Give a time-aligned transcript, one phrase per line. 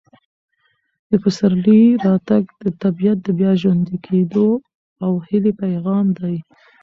[1.09, 4.47] د پسرلي راتګ د طبیعت د بیا ژوندي کېدو
[5.03, 6.35] او هیلې پیغام دی.